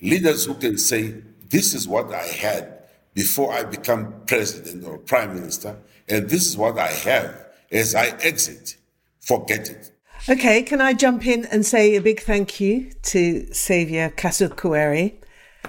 [0.00, 5.34] leaders who can say, This is what I had before I become president or prime
[5.34, 5.76] minister,
[6.08, 8.76] and this is what I have as I exit,
[9.20, 9.92] forget it.
[10.28, 15.14] Okay, can I jump in and say a big thank you to Xavier Kasukuwere?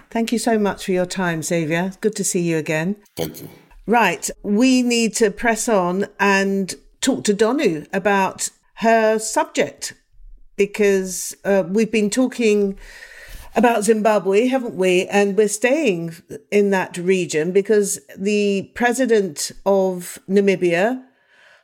[0.09, 1.91] Thank you so much for your time, Xavier.
[1.99, 2.95] Good to see you again.
[3.15, 3.49] Thank you.
[3.85, 9.93] Right, we need to press on and talk to Donu about her subject
[10.55, 12.77] because uh, we've been talking
[13.55, 15.07] about Zimbabwe, haven't we?
[15.07, 16.15] And we're staying
[16.51, 21.03] in that region because the president of Namibia,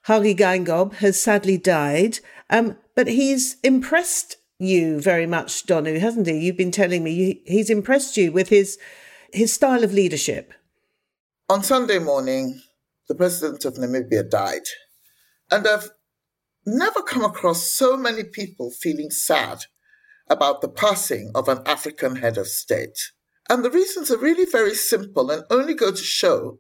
[0.06, 2.19] Hage Geingob, has sadly died.
[2.50, 6.39] Um, but he's impressed you very much, Donu, hasn't he?
[6.39, 8.78] You've been telling me he's impressed you with his
[9.34, 10.54] his style of leadership.
[11.50, 12.62] On Sunday morning,
[13.08, 14.63] the president of Namibia died.
[15.50, 15.89] And I've
[16.65, 19.65] never come across so many people feeling sad
[20.30, 22.97] about the passing of an African head of state.
[23.50, 26.60] And the reasons are really very simple and only go to show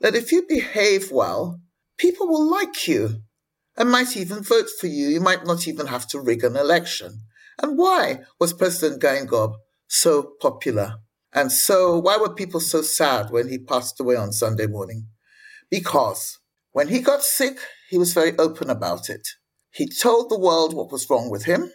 [0.00, 1.60] that if you behave well,
[1.98, 3.22] people will like you
[3.76, 5.08] and might even vote for you.
[5.08, 7.22] You might not even have to rig an election.
[7.60, 9.54] And why was President Geingob
[9.86, 10.96] so popular?
[11.32, 15.06] And so, why were people so sad when he passed away on Sunday morning?
[15.70, 16.38] Because
[16.72, 17.58] when he got sick,
[17.92, 19.28] he was very open about it.
[19.70, 21.70] He told the world what was wrong with him.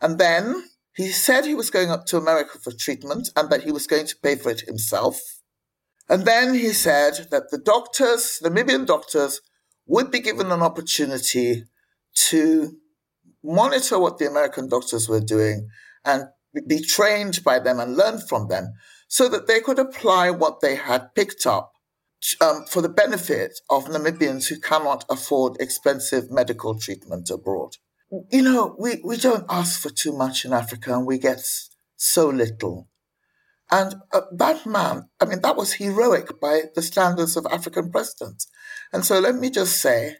[0.00, 3.70] And then he said he was going up to America for treatment and that he
[3.70, 5.20] was going to pay for it himself.
[6.08, 9.42] And then he said that the doctors, Namibian doctors,
[9.84, 11.64] would be given an opportunity
[12.30, 12.78] to
[13.44, 15.68] monitor what the American doctors were doing
[16.06, 16.24] and
[16.66, 18.72] be trained by them and learn from them
[19.08, 21.74] so that they could apply what they had picked up
[22.40, 27.76] um, for the benefit of Namibians who cannot afford expensive medical treatment abroad.
[28.30, 31.40] You know, we, we don't ask for too much in Africa and we get
[31.96, 32.88] so little.
[33.70, 33.94] And
[34.32, 38.48] that man, I mean, that was heroic by the standards of African presidents.
[38.92, 40.16] And so let me just say,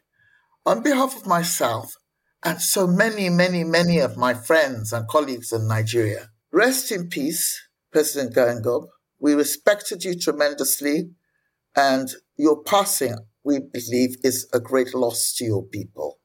[0.65, 1.95] on behalf of myself
[2.43, 6.31] and so many, many, many of my friends and colleagues in Nigeria.
[6.53, 7.61] Rest in peace,
[7.93, 8.87] President Geingob.
[9.19, 11.11] We respected you tremendously,
[11.77, 16.19] and your passing, we believe, is a great loss to your people.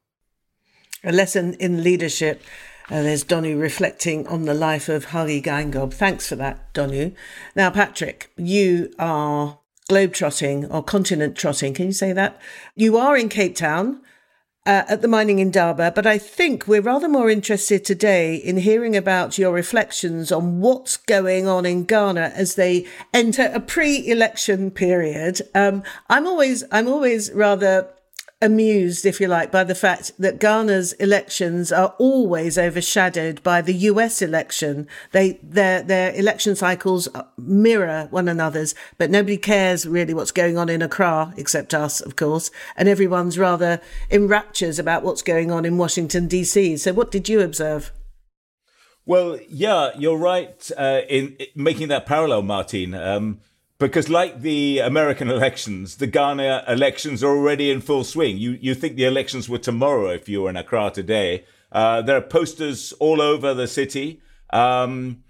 [1.04, 2.42] A lesson in leadership.
[2.90, 5.94] Uh, there's Donu reflecting on the life of Hage Geingob.
[5.94, 7.16] Thanks for that, Donu.
[7.56, 11.74] Now, Patrick, you are globe-trotting or continent trotting.
[11.74, 12.40] Can you say that?
[12.76, 14.02] You are in Cape Town
[14.66, 18.96] uh, at the Mining Indaba, but I think we're rather more interested today in hearing
[18.96, 25.42] about your reflections on what's going on in Ghana as they enter a pre-election period.
[25.54, 27.88] Um, I'm always, I'm always rather
[28.42, 33.74] amused, if you like, by the fact that Ghana's elections are always overshadowed by the
[33.74, 34.88] US election.
[35.12, 40.70] They their their election cycles mirror one another's, but nobody cares really what's going on
[40.70, 45.66] in Accra except us, of course, and everyone's rather in raptures about what's going on
[45.66, 46.80] in Washington DC.
[46.80, 47.92] So, what did you observe?
[49.06, 52.96] Well, yeah, you're right uh, in, in making that parallel, Martine.
[52.96, 53.40] Um,
[53.78, 58.38] because like the American elections, the Ghana elections are already in full swing.
[58.38, 61.46] You you think the elections were tomorrow if you were in Accra today.
[61.72, 65.24] Uh, there are posters all over the city um,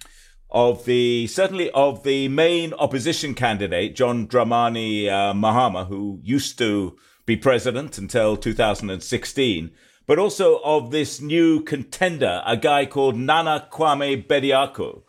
[0.50, 6.96] of the certainly of the main opposition candidate, John Dramani uh, Mahama, who used to
[7.26, 9.72] be president until 2016,
[10.06, 15.02] but also of this new contender, a guy called Nana Kwame Bediako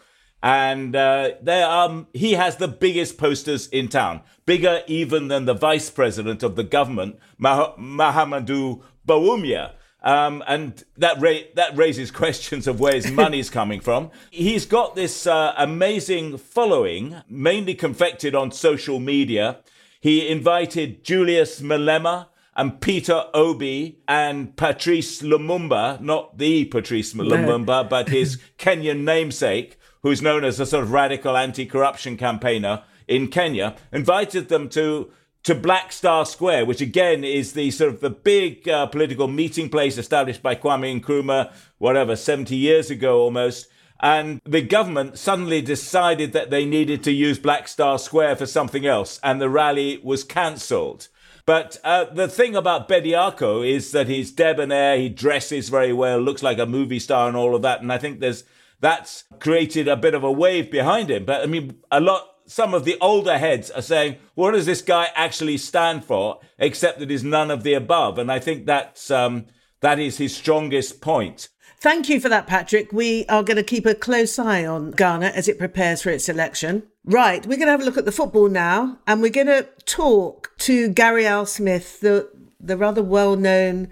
[0.47, 5.55] and uh, there um, he has the biggest posters in town, bigger even than the
[5.55, 9.73] vice president of the government, Mah- Mahamudu Bawumia.
[10.05, 14.13] Um, and that ra- that raises questions of where his money's coming from.
[14.31, 19.59] He's got this uh, amazing following, mainly confected on social media.
[20.01, 28.11] He invited Julius Malema and Peter Obi and Patrice Lumumba, not the Patrice Lumumba, but
[28.11, 29.77] his Kenyan namesake,
[30.07, 35.11] who's known as a sort of radical anti-corruption campaigner in Kenya, invited them to
[35.43, 39.69] to Black Star Square, which again is the sort of the big uh, political meeting
[39.69, 43.67] place established by Kwame Nkrumah, whatever, 70 years ago almost.
[43.99, 48.87] And the government suddenly decided that they needed to use Black Star Square for something
[48.87, 51.09] else, and the rally was cancelled.
[51.47, 56.45] But uh, the thing about Bediako is that he's debonair, he dresses very well, looks
[56.45, 57.83] like a movie star, and all of that.
[57.83, 58.45] And I think there's
[58.81, 61.25] that's created a bit of a wave behind him.
[61.25, 64.83] But I mean, a lot some of the older heads are saying, what does this
[64.83, 68.19] guy actually stand for, except that he's none of the above?
[68.19, 69.47] And I think that's, um,
[69.81, 71.49] that is his strongest point.
[71.79, 72.93] Thank you for that, Patrick.
[72.93, 76.29] We are going to keep a close eye on Ghana as it prepares for its
[76.29, 76.85] election.
[77.05, 79.69] Right, we're going to have a look at the football now, and we're going to
[79.85, 83.89] talk to Gary Al Smith, the, the rather well known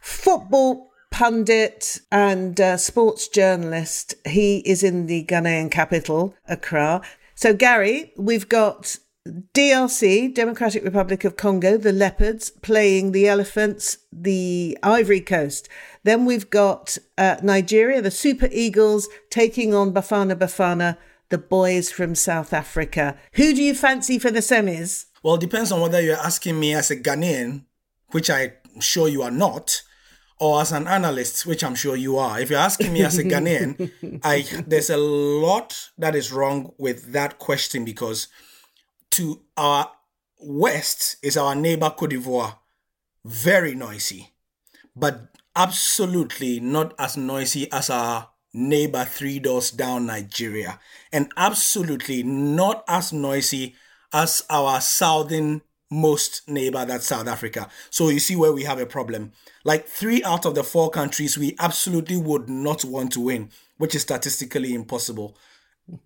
[0.00, 4.14] football pundit and uh, sports journalist.
[4.26, 7.02] He is in the Ghanaian capital, Accra.
[7.36, 8.96] So, Gary, we've got
[9.28, 15.68] DRC, Democratic Republic of Congo, the leopards playing the elephants, the Ivory Coast.
[16.02, 20.96] Then we've got uh, Nigeria, the Super Eagles taking on Bafana Bafana,
[21.28, 23.16] the boys from South Africa.
[23.34, 25.06] Who do you fancy for the semis?
[25.22, 27.64] Well, it depends on whether you're asking me as a Ghanaian,
[28.10, 29.82] which I'm sure you are not,
[30.40, 32.40] or as an analyst, which I'm sure you are.
[32.40, 37.12] If you're asking me as a Ghanaian, I there's a lot that is wrong with
[37.12, 38.28] that question because
[39.12, 39.90] to our
[40.40, 42.56] west is our neighbor Cote d'Ivoire,
[43.24, 44.32] very noisy,
[44.96, 50.80] but absolutely not as noisy as our neighbor three doors down Nigeria,
[51.12, 53.76] and absolutely not as noisy
[54.12, 55.62] as our southern
[55.92, 57.68] most neighbor that's South Africa.
[57.90, 59.32] So you see where we have a problem.
[59.62, 63.94] Like three out of the four countries we absolutely would not want to win, which
[63.94, 65.36] is statistically impossible.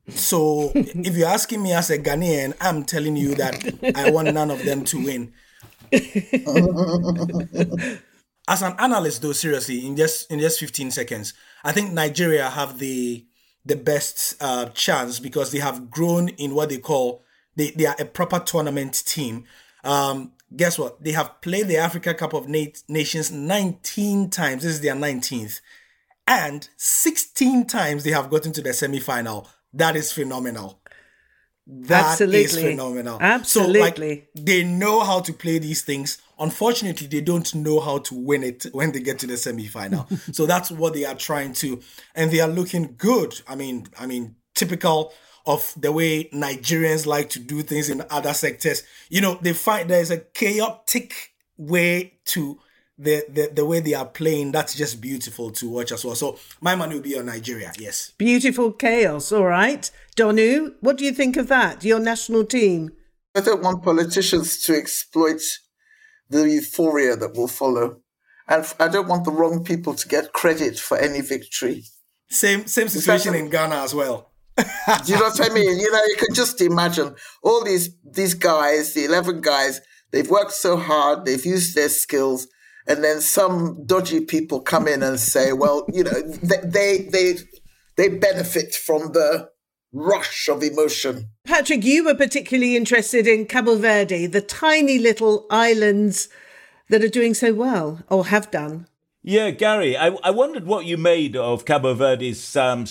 [0.09, 4.51] So if you're asking me as a Ghanaian, I'm telling you that I want none
[4.51, 5.33] of them to win.
[8.49, 12.79] as an analyst though, seriously, in just in just 15 seconds, I think Nigeria have
[12.79, 13.25] the
[13.65, 17.23] the best uh, chance because they have grown in what they call
[17.57, 19.45] they, they are a proper tournament team.
[19.87, 21.03] Um, guess what?
[21.03, 24.63] They have played the Africa Cup of Nations 19 times.
[24.63, 25.61] This is their 19th.
[26.29, 29.49] And 16 times they have gotten to the semi final.
[29.73, 30.81] That is phenomenal.
[31.67, 32.41] That Absolutely.
[32.43, 33.19] is phenomenal.
[33.21, 33.75] Absolutely.
[33.75, 36.19] So, like, they know how to play these things.
[36.39, 40.09] Unfortunately, they don't know how to win it when they get to the semi-final.
[40.33, 41.81] so that's what they are trying to,
[42.15, 43.41] and they are looking good.
[43.49, 45.13] I mean, I mean, typical
[45.47, 48.83] of the way Nigerians like to do things in other sectors.
[49.09, 51.15] You know, they find there's a chaotic
[51.57, 52.59] way to
[52.99, 54.53] the, the the way they are playing.
[54.53, 56.15] That's just beautiful to watch as well.
[56.15, 57.73] So my money will be on Nigeria.
[57.79, 59.33] Yes, beautiful chaos.
[59.33, 61.85] All right, Donu, what do you think of that?
[61.85, 62.93] Your national team.
[63.35, 65.43] I don't want politicians to exploit
[66.31, 68.01] the euphoria that will follow,
[68.49, 71.85] and I don't want the wrong people to get credit for any victory.
[72.31, 74.33] Same same situation in Ghana as well.
[74.57, 75.79] Do you know what I mean?
[75.79, 79.81] You know, you can just imagine all these these guys, the eleven guys.
[80.13, 81.25] They've worked so hard.
[81.25, 82.47] They've used their skills,
[82.87, 87.39] and then some dodgy people come in and say, "Well, you know, they they
[87.97, 89.51] they benefit from the
[89.93, 96.29] rush of emotion." Patrick, you were particularly interested in Cabo Verde, the tiny little islands
[96.89, 98.87] that are doing so well or have done.
[99.23, 102.87] Yeah, Gary, I, I wondered what you made of Cabo Verde's um,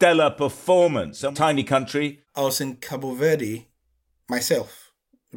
[0.00, 1.22] stellar performance.
[1.22, 2.22] A tiny country.
[2.34, 3.68] I was in Cabo Verde
[4.30, 4.92] myself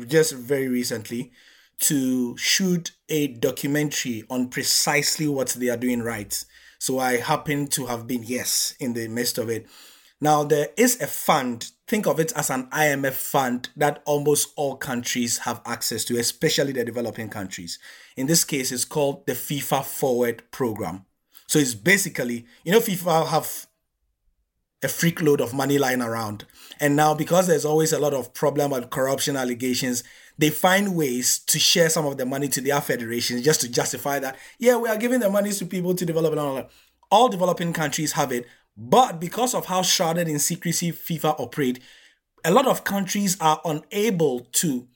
[0.08, 1.34] just very recently
[1.80, 6.46] to shoot a documentary on precisely what they are doing right.
[6.80, 9.68] So I happen to have been, yes, in the midst of it.
[10.22, 14.78] Now, there is a fund, think of it as an IMF fund that almost all
[14.78, 17.80] countries have access to, especially the developing countries.
[18.16, 21.04] In this case, it's called the FIFA Forward Program.
[21.48, 23.68] So it's basically, you know, FIFA have
[24.84, 26.46] a freak load of money lying around.
[26.80, 30.04] And now, because there's always a lot of problem and corruption allegations,
[30.38, 34.20] they find ways to share some of the money to their federations just to justify
[34.20, 36.70] that, yeah, we are giving the money to people to develop all that.
[37.12, 41.80] All developing countries have it, but because of how shrouded in secrecy FIFA operate,
[42.44, 44.88] a lot of countries are unable to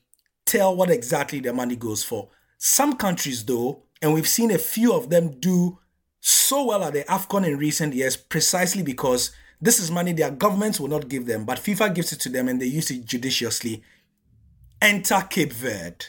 [0.44, 2.28] tell what exactly their money goes for.
[2.58, 5.78] Some countries, though, and we've seen a few of them do
[6.20, 9.30] so well at the AFCON in recent years precisely because
[9.60, 12.48] this is money their governments will not give them, but FIFA gives it to them
[12.48, 13.82] and they use it judiciously.
[14.80, 16.06] Enter Cape Verde.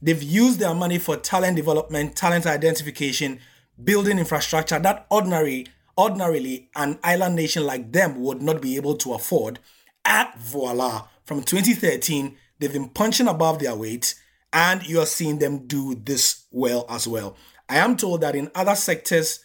[0.00, 3.40] They've used their money for talent development, talent identification,
[3.82, 5.66] building infrastructure that ordinary,
[5.98, 9.58] ordinarily an island nation like them would not be able to afford.
[10.04, 14.14] At voila, from 2013, they've been punching above their weight,
[14.52, 17.36] and you are seeing them do this well as well.
[17.68, 19.40] I am told that in other sectors,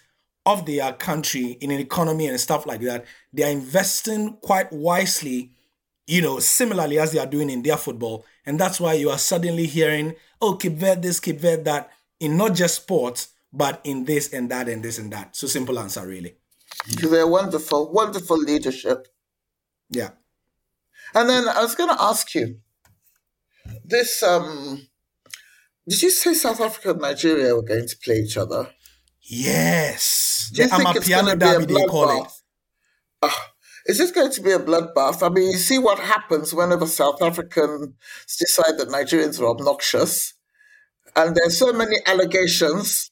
[0.46, 5.52] of their country in an economy and stuff like that, they are investing quite wisely,
[6.08, 8.26] you know, similarly as they are doing in their football.
[8.46, 12.38] And that's why you are suddenly hearing, oh, Cape Verde this, Cape Verde that, in
[12.38, 15.36] not just sports, but in this and that and this and that.
[15.36, 16.36] So simple answer, really.
[16.88, 19.08] They're wonderful, wonderful leadership.
[19.90, 20.12] Yeah.
[21.14, 22.60] And then I was going to ask you
[23.84, 24.24] this.
[24.24, 24.88] Um,
[25.88, 28.70] did you say South Africa and Nigeria were going to play each other?
[29.24, 30.52] Yes.
[30.54, 32.24] The think it's going Amapiano to be a derby, they call it.
[32.24, 32.42] bloodbath?
[33.22, 33.52] Ah,
[33.86, 35.24] is this going to be a bloodbath?
[35.26, 37.90] I mean, you see what happens whenever South Africans
[38.40, 40.34] decide that Nigerians are obnoxious,
[41.16, 43.12] and there's so many allegations.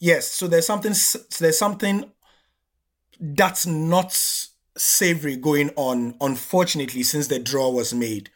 [0.00, 0.94] Yes, so there's something
[1.38, 2.10] there's something
[3.20, 4.12] that's not
[4.76, 8.30] savory going on, unfortunately, since the draw was made.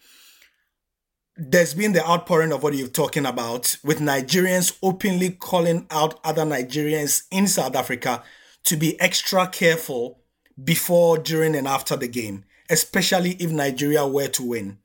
[1.39, 6.45] There's been the outpouring of what you're talking about, with Nigerians openly calling out other
[6.45, 8.23] Nigerians in South Africa
[8.65, 10.21] to be extra careful
[10.63, 14.79] before, during, and after the game, especially if Nigeria were to win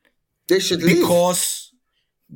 [0.49, 0.97] They should leave.
[0.97, 1.71] because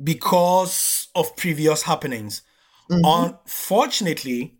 [0.02, 2.42] because of previous happenings.
[2.90, 3.04] Mm-hmm.
[3.04, 4.54] Unfortunately,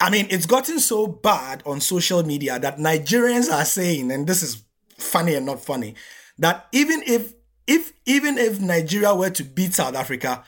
[0.00, 4.42] I mean it's gotten so bad on social media that Nigerians are saying, and this
[4.42, 4.62] is
[4.98, 5.94] funny and not funny,
[6.38, 7.32] that even if
[7.66, 10.44] if even if Nigeria were to beat South Africa,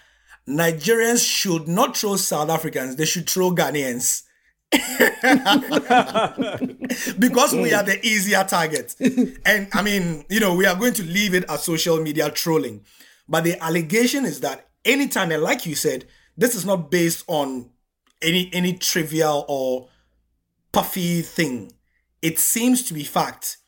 [0.48, 4.22] Nigerians should not throw South Africans, they should throw Ghanaians.
[7.18, 8.94] because we are the easier target.
[9.46, 12.84] and I mean, you know, we are going to leave it as social media trolling.
[13.26, 16.04] But the allegation is that anytime, and like you said,
[16.36, 17.70] this is not based on
[18.22, 19.88] any any trivial or
[20.72, 21.72] puffy thing.
[22.22, 23.58] It seems to be fact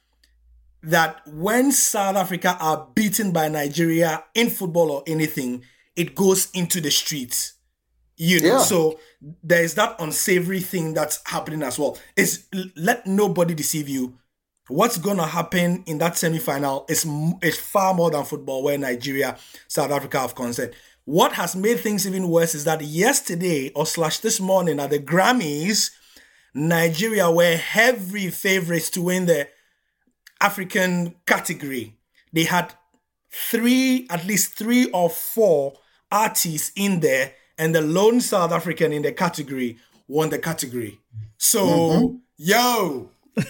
[0.82, 5.64] that when South Africa are beaten by Nigeria in football or anything,
[5.96, 7.54] it goes into the streets.
[8.16, 8.62] You know, Yeah.
[8.62, 8.98] so
[9.42, 11.98] there is that unsavory thing that's happening as well.
[12.16, 12.44] Is
[12.76, 14.14] let nobody deceive you.
[14.68, 17.06] What's gonna happen in that semi-final is
[17.42, 19.36] is far more than football, where Nigeria,
[19.68, 20.74] South Africa have concerned.
[21.06, 24.98] What has made things even worse is that yesterday or slash this morning at the
[25.00, 25.90] Grammys,
[26.54, 29.48] Nigeria were heavy favorites to win the
[30.40, 31.96] African category.
[32.32, 32.74] They had
[33.30, 35.74] three, at least three or four
[36.10, 39.78] artists in there, and the lone South African in the category
[40.08, 40.98] won the category.
[41.36, 42.16] So, mm-hmm.
[42.36, 43.42] yo, I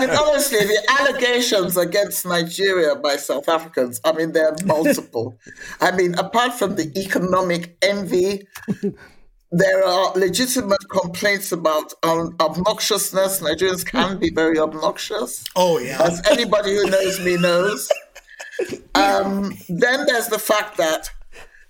[0.00, 5.36] mean, honestly, the allegations against Nigeria by South Africans, I mean, they're multiple.
[5.80, 8.48] I mean, apart from the economic envy,
[9.50, 13.40] there are legitimate complaints about um, obnoxiousness.
[13.40, 17.90] Nigerians can be very obnoxious, oh yeah, as anybody who knows me knows.
[18.94, 21.10] Um, then there's the fact that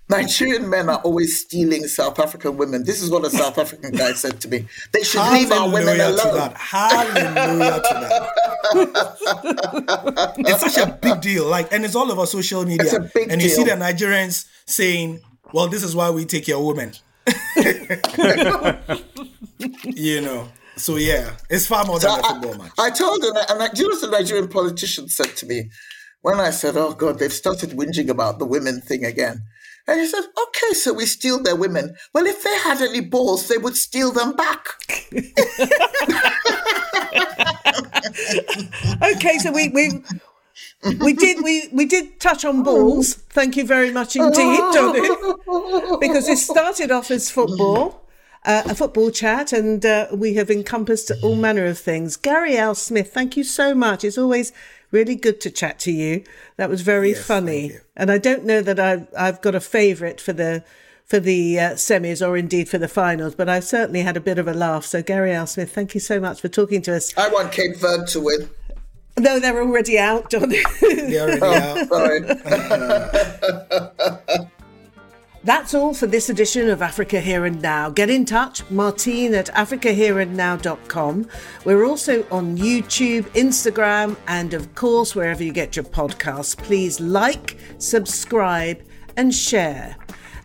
[0.09, 2.83] Nigerian men are always stealing South African women.
[2.83, 4.65] This is what a South African guy said to me.
[4.91, 6.37] They should leave our women Hallelujah to alone.
[6.37, 6.57] that.
[6.57, 8.29] Hallelujah to
[8.73, 10.33] that.
[10.39, 11.45] it's such a big deal.
[11.45, 12.81] Like, and it's all over social media.
[12.81, 13.71] It's a big and you see the.
[13.71, 15.19] Nigerians saying,
[15.53, 16.93] "Well, this is why we take your women."
[19.85, 20.49] you know.
[20.75, 22.71] So yeah, it's far more than a football match.
[22.77, 25.45] I, I told her, and I, do you know what the Nigerian politician said to
[25.45, 25.69] me
[26.21, 29.43] when I said, "Oh God, they've started whinging about the women thing again."
[29.87, 31.95] And he said, "Okay, so we steal their women.
[32.13, 34.67] Well, if they had any balls, they would steal them back."
[39.01, 40.03] Okay, so we we
[40.83, 43.13] we did we we did touch on balls.
[43.13, 45.01] Thank you very much indeed, Donny,
[45.99, 48.05] because it started off as football.
[48.45, 52.15] Uh, a football chat, and uh, we have encompassed all manner of things.
[52.15, 54.05] Gary Al Smith, thank you so much.
[54.05, 54.53] It's always
[54.91, 56.23] really good to chat to you.
[56.55, 60.31] That was very funny, and I don't know that I've I've got a favourite for
[60.31, 60.63] the
[61.03, 64.39] for the uh, semis or indeed for the finals, but I've certainly had a bit
[64.39, 64.85] of a laugh.
[64.85, 67.13] So Gary Al Smith, thank you so much for talking to us.
[67.17, 68.49] I want Cape Verde to win.
[69.19, 70.61] No, they're already out, Donny.
[70.81, 71.87] They're already oh, out.
[71.89, 72.21] Sorry.
[75.43, 77.89] That's all for this edition of Africa Here and Now.
[77.89, 81.27] Get in touch, Martine at africahereandnow.com.
[81.63, 86.57] We're also on YouTube, Instagram, and of course, wherever you get your podcasts.
[86.57, 88.83] Please like, subscribe,
[89.15, 89.95] and share.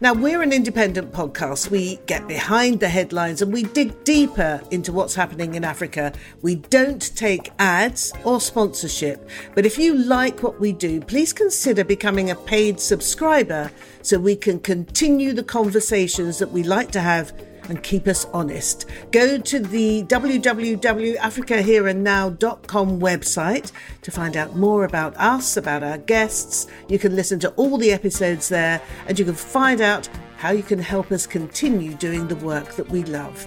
[0.04, 1.70] Now, we're an independent podcast.
[1.70, 6.12] We get behind the headlines and we dig deeper into what's happening in Africa.
[6.42, 9.26] We don't take ads or sponsorship.
[9.54, 13.70] But if you like what we do, please consider becoming a paid subscriber
[14.02, 17.32] so we can continue the conversations that we like to have
[17.68, 18.86] and keep us honest.
[19.10, 26.66] Go to the www.africahereandnow.com website to find out more about us, about our guests.
[26.88, 30.62] You can listen to all the episodes there and you can find out how you
[30.62, 33.46] can help us continue doing the work that we love.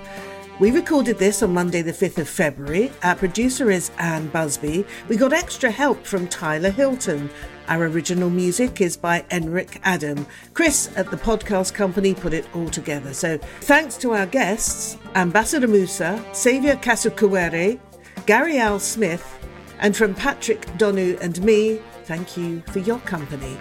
[0.60, 2.92] We recorded this on Monday, the 5th of February.
[3.04, 4.88] Our producer is Anne Busby.
[5.08, 7.30] We got extra help from Tyler Hilton.
[7.68, 10.26] Our original music is by Enric Adam.
[10.54, 13.14] Chris at the podcast company put it all together.
[13.14, 17.80] So thanks to our guests, Ambassador Musah, Saviour Kasukuwere,
[18.26, 19.34] Gary Al Smith,
[19.80, 23.58] And from Patrick, Donu, and me, thank you for your company.